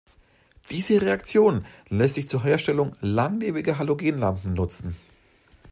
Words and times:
Diese 0.71 0.99
Reaktion 0.99 1.67
lässt 1.89 2.15
sich 2.15 2.27
zur 2.27 2.43
Herstellung 2.43 2.95
langlebiger 3.01 3.77
Halogenlampen 3.77 4.55
nutzen. 4.55 4.95